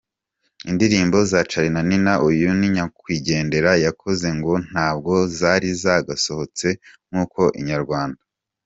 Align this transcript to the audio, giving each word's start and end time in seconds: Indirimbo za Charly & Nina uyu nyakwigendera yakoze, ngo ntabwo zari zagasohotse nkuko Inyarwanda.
Indirimbo 0.71 1.17
za 1.31 1.39
Charly 1.49 1.71
& 1.81 1.89
Nina 1.89 2.13
uyu 2.27 2.47
nyakwigendera 2.73 3.71
yakoze, 3.85 4.27
ngo 4.37 4.53
ntabwo 4.69 5.13
zari 5.37 5.69
zagasohotse 5.81 6.67
nkuko 7.09 7.41
Inyarwanda. 7.61 8.21